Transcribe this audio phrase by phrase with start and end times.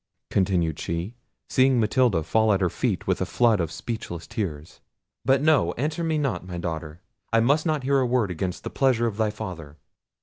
[0.31, 1.13] continued she,
[1.47, 6.17] seeing Matilda fall at her feet with a flood of speechless tears—"But no; answer me
[6.17, 9.77] not, my daughter: I must not hear a word against the pleasure of thy father."